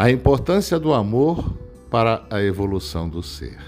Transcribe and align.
A 0.00 0.10
importância 0.10 0.80
do 0.80 0.94
amor 0.94 1.44
para 1.90 2.24
a 2.30 2.42
evolução 2.42 3.06
do 3.06 3.22
ser. 3.22 3.58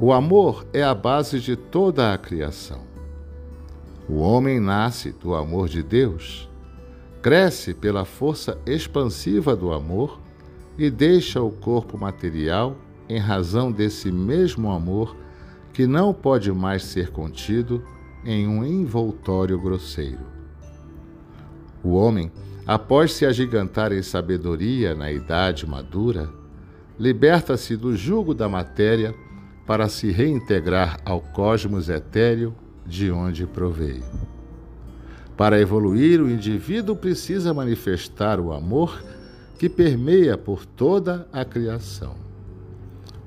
O 0.00 0.12
amor 0.12 0.66
é 0.72 0.82
a 0.82 0.92
base 0.92 1.38
de 1.38 1.54
toda 1.54 2.12
a 2.12 2.18
criação. 2.18 2.80
O 4.08 4.16
homem 4.16 4.58
nasce 4.58 5.12
do 5.12 5.36
amor 5.36 5.68
de 5.68 5.84
Deus, 5.84 6.50
cresce 7.22 7.72
pela 7.72 8.04
força 8.04 8.58
expansiva 8.66 9.54
do 9.54 9.72
amor 9.72 10.20
e 10.76 10.90
deixa 10.90 11.40
o 11.40 11.52
corpo 11.52 11.96
material 11.96 12.76
em 13.08 13.20
razão 13.20 13.70
desse 13.70 14.10
mesmo 14.10 14.68
amor 14.68 15.16
que 15.72 15.86
não 15.86 16.12
pode 16.12 16.50
mais 16.50 16.82
ser 16.82 17.12
contido 17.12 17.84
em 18.24 18.48
um 18.48 18.64
envoltório 18.64 19.60
grosseiro. 19.60 20.26
O 21.84 21.90
homem, 21.90 22.32
após 22.66 23.12
se 23.12 23.26
agigantar 23.26 23.92
em 23.92 24.02
sabedoria 24.02 24.94
na 24.94 25.10
idade 25.10 25.66
madura, 25.66 26.28
liberta-se 26.98 27.76
do 27.76 27.96
jugo 27.96 28.34
da 28.34 28.48
matéria 28.48 29.14
para 29.66 29.88
se 29.88 30.10
reintegrar 30.10 30.98
ao 31.04 31.20
cosmos 31.20 31.88
etéreo 31.88 32.54
de 32.86 33.10
onde 33.10 33.46
proveio. 33.46 34.04
Para 35.36 35.60
evoluir, 35.60 36.20
o 36.20 36.30
indivíduo 36.30 36.94
precisa 36.94 37.54
manifestar 37.54 38.38
o 38.38 38.52
amor 38.52 39.02
que 39.58 39.68
permeia 39.68 40.36
por 40.36 40.66
toda 40.66 41.26
a 41.32 41.44
criação. 41.44 42.14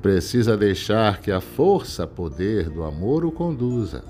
Precisa 0.01 0.55
deixar 0.55 1.19
que 1.19 1.31
a 1.31 1.41
força-poder 1.41 2.69
do 2.69 2.83
amor 2.83 3.25
o 3.25 3.31
conduza, 3.31 4.03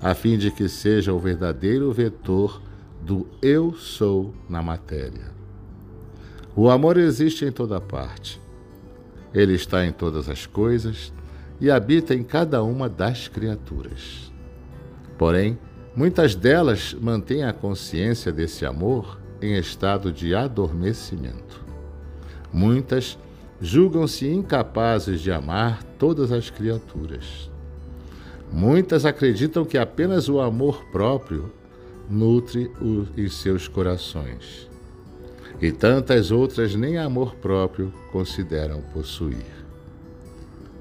a 0.00 0.14
fim 0.14 0.38
de 0.38 0.50
que 0.50 0.68
seja 0.68 1.12
o 1.12 1.18
verdadeiro 1.18 1.92
vetor 1.92 2.62
do 3.04 3.26
eu 3.42 3.74
sou 3.74 4.34
na 4.48 4.62
matéria. 4.62 5.30
O 6.56 6.70
amor 6.70 6.96
existe 6.96 7.44
em 7.44 7.52
toda 7.52 7.78
parte. 7.78 8.40
Ele 9.34 9.52
está 9.52 9.84
em 9.84 9.92
todas 9.92 10.28
as 10.28 10.46
coisas 10.46 11.12
e 11.60 11.70
habita 11.70 12.14
em 12.14 12.22
cada 12.22 12.62
uma 12.62 12.88
das 12.88 13.28
criaturas. 13.28 14.32
Porém, 15.18 15.58
muitas 15.94 16.34
delas 16.34 16.94
mantêm 16.94 17.44
a 17.44 17.52
consciência 17.52 18.32
desse 18.32 18.64
amor 18.64 19.20
em 19.42 19.58
estado 19.58 20.10
de 20.10 20.34
adormecimento. 20.34 21.62
Muitas 22.50 23.18
julgam-se 23.60 24.26
incapazes 24.26 25.20
de 25.20 25.30
amar 25.30 25.82
todas 25.98 26.32
as 26.32 26.48
criaturas. 26.48 27.50
Muitas 28.50 29.04
acreditam 29.04 29.64
que 29.64 29.76
apenas 29.76 30.28
o 30.28 30.40
amor 30.40 30.84
próprio 30.86 31.52
nutre 32.08 32.70
os 32.80 33.34
seus 33.40 33.68
corações. 33.68 34.68
E 35.60 35.72
tantas 35.72 36.30
outras 36.30 36.74
nem 36.74 36.98
amor 36.98 37.34
próprio 37.36 37.92
consideram 38.10 38.82
possuir. 38.92 39.64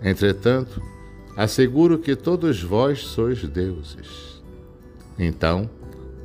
Entretanto, 0.01 0.81
asseguro 1.37 1.97
que 1.97 2.15
todos 2.15 2.61
vós 2.61 2.99
sois 2.99 3.43
deuses. 3.47 4.41
Então, 5.17 5.69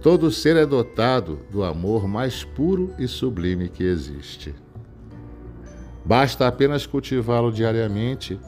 todo 0.02 0.30
ser 0.30 0.56
é 0.56 0.66
dotado 0.66 1.38
do 1.50 1.62
amor 1.62 2.08
mais 2.08 2.42
puro 2.42 2.92
e 2.98 3.06
sublime 3.06 3.68
que 3.68 3.84
existe. 3.84 4.54
Basta 6.04 6.48
apenas 6.48 6.86
cultivá-lo 6.86 7.52
diariamente 7.52 8.40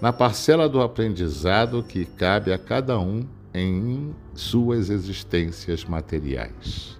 na 0.00 0.12
parcela 0.12 0.68
do 0.68 0.80
aprendizado 0.80 1.82
que 1.82 2.04
cabe 2.04 2.52
a 2.52 2.58
cada 2.58 2.98
um 2.98 3.26
em 3.54 4.14
suas 4.34 4.90
existências 4.90 5.84
materiais. 5.84 6.98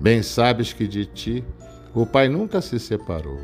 Bem 0.00 0.22
sabes 0.22 0.72
que 0.72 0.86
de 0.86 1.06
ti 1.06 1.44
o 1.94 2.04
Pai 2.04 2.28
nunca 2.28 2.60
se 2.60 2.78
separou. 2.78 3.40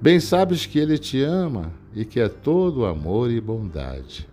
Bem 0.00 0.20
sabes 0.20 0.66
que 0.66 0.78
Ele 0.78 0.98
te 0.98 1.22
ama 1.22 1.72
e 1.94 2.04
que 2.04 2.20
é 2.20 2.28
todo 2.28 2.84
amor 2.84 3.30
e 3.30 3.40
bondade. 3.40 4.28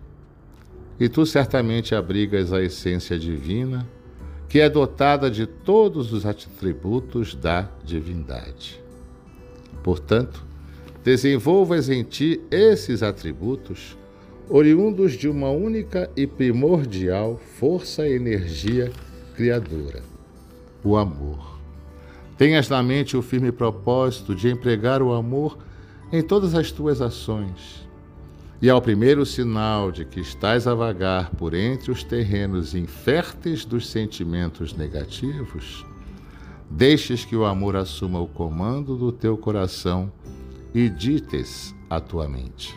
E 1.00 1.08
tu 1.08 1.24
certamente 1.24 1.94
abrigas 1.94 2.52
a 2.52 2.62
essência 2.62 3.18
divina, 3.18 3.88
que 4.48 4.60
é 4.60 4.68
dotada 4.68 5.30
de 5.30 5.46
todos 5.46 6.12
os 6.12 6.26
atributos 6.26 7.34
da 7.34 7.68
divindade. 7.84 8.82
Portanto, 9.82 10.44
desenvolvas 11.04 11.88
em 11.88 12.02
ti 12.02 12.40
esses 12.50 13.02
atributos, 13.02 13.96
oriundos 14.50 15.12
de 15.12 15.28
uma 15.28 15.50
única 15.50 16.10
e 16.16 16.26
primordial 16.26 17.38
força 17.58 18.06
e 18.08 18.12
energia 18.12 18.90
criadora, 19.34 20.02
o 20.82 20.96
amor. 20.96 21.58
Tenhas 22.36 22.68
na 22.68 22.82
mente 22.82 23.16
o 23.16 23.22
firme 23.22 23.52
propósito 23.52 24.34
de 24.34 24.48
empregar 24.48 25.02
o 25.02 25.12
amor 25.12 25.58
em 26.12 26.22
todas 26.22 26.54
as 26.54 26.70
tuas 26.70 27.00
ações. 27.00 27.86
E 28.60 28.68
ao 28.70 28.82
primeiro 28.82 29.24
sinal 29.24 29.92
de 29.92 30.04
que 30.04 30.18
estás 30.18 30.66
a 30.66 30.74
vagar 30.74 31.30
por 31.30 31.54
entre 31.54 31.92
os 31.92 32.02
terrenos 32.02 32.74
inférteis 32.74 33.64
dos 33.64 33.88
sentimentos 33.88 34.72
negativos, 34.72 35.84
deixes 36.68 37.24
que 37.24 37.36
o 37.36 37.44
amor 37.44 37.76
assuma 37.76 38.20
o 38.20 38.26
comando 38.26 38.96
do 38.96 39.12
teu 39.12 39.36
coração 39.36 40.10
e 40.74 40.88
dites 40.88 41.74
a 41.88 42.00
tua 42.00 42.28
mente: 42.28 42.74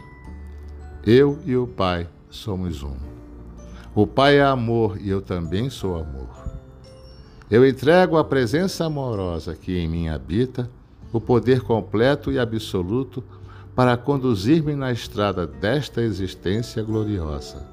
Eu 1.06 1.40
e 1.48 1.58
o 1.58 1.66
Pai 1.66 2.08
somos 2.30 2.84
um. 2.84 2.96
O 3.96 4.06
Pai 4.06 4.38
é 4.38 4.44
amor 4.44 5.02
e 5.02 5.10
eu 5.10 5.20
também 5.20 5.68
sou 5.68 5.96
amor. 5.96 6.30
Eu 7.50 7.68
entrego 7.68 8.18
a 8.18 8.24
presença 8.24 8.86
amorosa 8.86 9.56
que 9.56 9.76
em 9.78 9.88
mim 9.88 10.10
habita 10.10 10.70
o 11.12 11.20
poder 11.20 11.62
completo 11.62 12.32
e 12.32 12.38
absoluto 12.38 13.24
para 13.76 13.98
conduzir-me 13.98 14.76
na 14.76 14.92
estrada 14.92 15.48
desta 15.48 16.04
existência 16.04 16.84
gloriosa. 16.84 17.68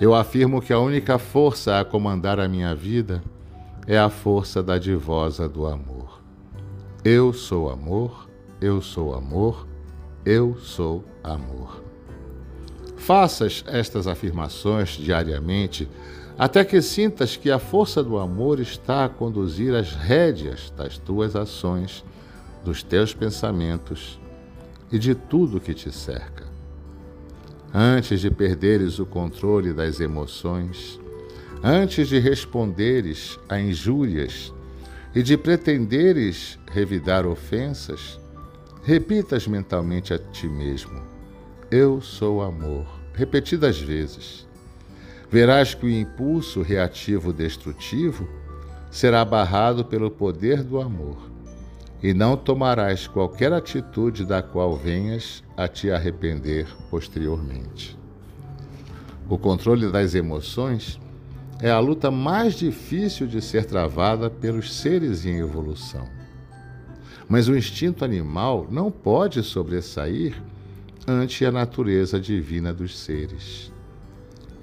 Eu 0.00 0.14
afirmo 0.14 0.62
que 0.62 0.72
a 0.72 0.78
única 0.78 1.18
força 1.18 1.80
a 1.80 1.84
comandar 1.84 2.38
a 2.38 2.48
minha 2.48 2.76
vida 2.76 3.22
é 3.88 3.98
a 3.98 4.08
força 4.08 4.62
dadivosa 4.62 5.48
do 5.48 5.66
amor. 5.66 6.22
Eu 7.04 7.32
sou 7.32 7.68
amor, 7.68 8.28
eu 8.60 8.80
sou 8.80 9.14
amor, 9.14 9.66
eu 10.24 10.56
sou 10.58 11.04
amor. 11.24 11.89
Faças 13.00 13.64
estas 13.66 14.06
afirmações 14.06 14.90
diariamente 14.90 15.88
até 16.38 16.62
que 16.64 16.80
sintas 16.82 17.34
que 17.34 17.50
a 17.50 17.58
força 17.58 18.02
do 18.02 18.18
amor 18.18 18.60
está 18.60 19.06
a 19.06 19.08
conduzir 19.08 19.74
as 19.74 19.94
rédeas 19.94 20.70
das 20.76 20.98
tuas 20.98 21.34
ações 21.34 22.04
dos 22.62 22.82
teus 22.82 23.14
pensamentos 23.14 24.20
e 24.92 24.98
de 24.98 25.14
tudo 25.14 25.60
que 25.60 25.72
te 25.72 25.90
cerca. 25.90 26.44
Antes 27.72 28.20
de 28.20 28.30
perderes 28.30 28.98
o 28.98 29.06
controle 29.06 29.72
das 29.72 29.98
emoções, 29.98 31.00
antes 31.62 32.06
de 32.06 32.18
responderes 32.18 33.38
a 33.48 33.58
injúrias 33.58 34.52
e 35.14 35.22
de 35.22 35.38
pretenderes 35.38 36.58
revidar 36.70 37.26
ofensas, 37.26 38.20
repitas 38.82 39.46
mentalmente 39.46 40.12
a 40.12 40.18
ti 40.18 40.46
mesmo: 40.46 41.19
Eu 41.70 42.00
sou 42.00 42.42
amor, 42.42 42.84
repetidas 43.14 43.78
vezes. 43.78 44.44
Verás 45.30 45.72
que 45.72 45.86
o 45.86 45.88
impulso 45.88 46.62
reativo 46.62 47.32
destrutivo 47.32 48.28
será 48.90 49.24
barrado 49.24 49.84
pelo 49.84 50.10
poder 50.10 50.64
do 50.64 50.80
amor 50.80 51.30
e 52.02 52.12
não 52.12 52.36
tomarás 52.36 53.06
qualquer 53.06 53.52
atitude 53.52 54.24
da 54.26 54.42
qual 54.42 54.76
venhas 54.76 55.44
a 55.56 55.68
te 55.68 55.92
arrepender 55.92 56.66
posteriormente. 56.90 57.96
O 59.28 59.38
controle 59.38 59.92
das 59.92 60.16
emoções 60.16 60.98
é 61.60 61.70
a 61.70 61.78
luta 61.78 62.10
mais 62.10 62.54
difícil 62.54 63.28
de 63.28 63.40
ser 63.40 63.64
travada 63.64 64.28
pelos 64.28 64.74
seres 64.74 65.24
em 65.24 65.38
evolução. 65.38 66.08
Mas 67.28 67.46
o 67.46 67.56
instinto 67.56 68.04
animal 68.04 68.66
não 68.68 68.90
pode 68.90 69.40
sobressair 69.44 70.34
ante 71.10 71.44
a 71.44 71.50
natureza 71.50 72.20
divina 72.20 72.72
dos 72.72 72.96
seres. 72.96 73.72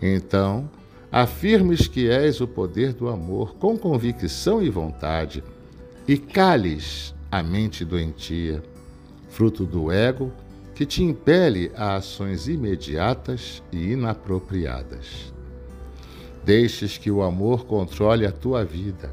Então, 0.02 0.70
afirmes 1.12 1.88
que 1.88 2.10
és 2.10 2.40
o 2.40 2.48
poder 2.48 2.94
do 2.94 3.10
amor 3.10 3.56
com 3.56 3.78
convicção 3.78 4.62
e 4.62 4.70
vontade 4.70 5.44
e 6.08 6.18
cales 6.18 7.14
a 7.30 7.44
mente 7.44 7.84
doentia, 7.84 8.64
fruto 9.30 9.66
do 9.66 9.92
ego 9.92 10.32
que 10.74 10.86
te 10.86 11.04
impele 11.04 11.72
a 11.76 11.96
ações 11.96 12.48
imediatas 12.48 13.62
e 13.72 13.92
inapropriadas. 13.92 15.34
Deixes 16.46 16.98
que 16.98 17.12
o 17.12 17.22
amor 17.22 17.66
controle 17.66 18.26
a 18.26 18.32
tua 18.32 18.64
vida. 18.64 19.12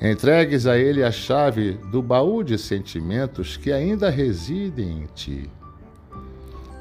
Entregues 0.00 0.66
a 0.66 0.78
ele 0.78 1.02
a 1.02 1.10
chave 1.10 1.72
do 1.90 2.00
baú 2.00 2.44
de 2.44 2.56
sentimentos 2.56 3.56
que 3.56 3.72
ainda 3.72 4.08
residem 4.08 5.02
em 5.02 5.06
ti. 5.06 5.50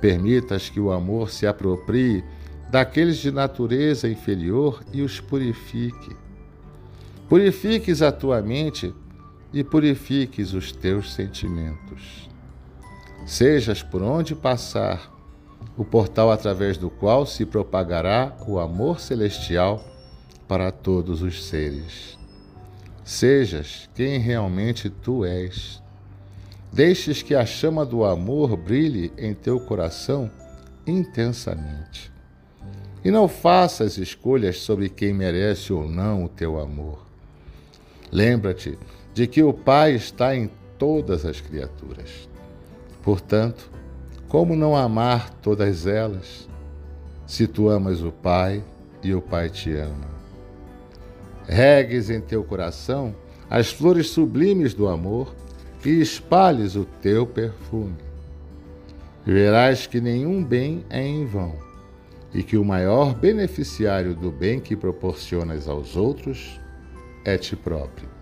Permitas 0.07 0.69
que 0.69 0.79
o 0.79 0.89
amor 0.89 1.29
se 1.29 1.45
aproprie 1.45 2.23
daqueles 2.71 3.17
de 3.17 3.29
natureza 3.29 4.07
inferior 4.07 4.81
e 4.93 5.01
os 5.01 5.19
purifique. 5.19 6.15
Purifiques 7.27 8.01
a 8.01 8.09
tua 8.09 8.41
mente 8.41 8.95
e 9.51 9.65
purifiques 9.65 10.53
os 10.53 10.71
teus 10.71 11.13
sentimentos. 11.13 12.29
Sejas 13.25 13.83
por 13.83 14.01
onde 14.01 14.33
passar 14.33 15.13
o 15.75 15.83
portal 15.83 16.31
através 16.31 16.77
do 16.77 16.89
qual 16.89 17.25
se 17.25 17.45
propagará 17.45 18.33
o 18.47 18.59
amor 18.59 19.01
celestial 19.01 19.83
para 20.47 20.71
todos 20.71 21.21
os 21.21 21.43
seres. 21.43 22.17
Sejas 23.03 23.89
quem 23.93 24.19
realmente 24.19 24.89
tu 24.89 25.25
és. 25.25 25.83
Deixes 26.71 27.21
que 27.21 27.33
a 27.33 27.45
chama 27.45 27.85
do 27.85 28.03
amor 28.03 28.55
brilhe 28.55 29.11
em 29.17 29.33
teu 29.33 29.59
coração 29.59 30.29
intensamente. 30.85 32.11
E 33.03 33.11
não 33.11 33.27
faças 33.27 33.97
escolhas 33.97 34.59
sobre 34.59 34.89
quem 34.89 35.13
merece 35.13 35.71
ou 35.71 35.87
não 35.87 36.25
o 36.25 36.29
teu 36.29 36.59
amor. 36.59 37.05
Lembra-te 38.11 38.77
de 39.13 39.27
que 39.27 39.41
o 39.41 39.53
Pai 39.53 39.93
está 39.93 40.35
em 40.35 40.49
todas 40.77 41.25
as 41.25 41.41
criaturas. 41.41 42.29
Portanto, 43.01 43.69
como 44.27 44.55
não 44.55 44.75
amar 44.75 45.29
todas 45.41 45.87
elas, 45.87 46.47
se 47.25 47.47
tu 47.47 47.69
amas 47.69 48.01
o 48.01 48.11
Pai 48.11 48.63
e 49.01 49.13
o 49.13 49.21
Pai 49.21 49.49
te 49.49 49.71
ama? 49.73 50.17
Regues 51.47 52.09
em 52.09 52.19
teu 52.19 52.43
coração 52.43 53.15
as 53.49 53.71
flores 53.71 54.09
sublimes 54.09 54.73
do 54.73 54.87
amor 54.87 55.33
e 55.87 56.01
espalhes 56.01 56.75
o 56.75 56.83
teu 56.83 57.25
perfume. 57.25 57.95
Verás 59.25 59.87
que 59.87 60.01
nenhum 60.01 60.43
bem 60.43 60.83
é 60.89 61.01
em 61.01 61.25
vão 61.25 61.55
e 62.33 62.43
que 62.43 62.57
o 62.57 62.65
maior 62.65 63.15
beneficiário 63.15 64.13
do 64.13 64.29
bem 64.29 64.59
que 64.59 64.75
proporcionas 64.75 65.65
aos 65.65 65.95
outros 65.95 66.59
é 67.23 67.37
ti 67.37 67.55
próprio. 67.55 68.16